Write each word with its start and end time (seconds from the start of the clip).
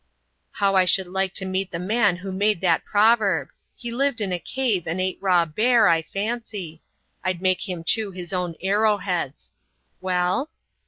"How 0.53 0.73
I 0.73 0.85
should 0.85 1.05
like 1.05 1.31
to 1.35 1.45
meet 1.45 1.69
the 1.69 1.77
man 1.77 2.15
who 2.15 2.31
made 2.31 2.59
that 2.61 2.83
proverb! 2.85 3.49
He 3.75 3.91
lived 3.91 4.19
in 4.19 4.31
a 4.33 4.39
cave 4.39 4.87
and 4.87 4.99
ate 4.99 5.19
raw 5.21 5.45
bear, 5.45 5.87
I 5.87 6.01
fancy. 6.01 6.81
I'd 7.23 7.39
make 7.39 7.69
him 7.69 7.83
chew 7.83 8.09
his 8.09 8.33
own 8.33 8.55
arrow 8.63 8.97
heads. 8.97 9.53
Well?" 10.01 10.49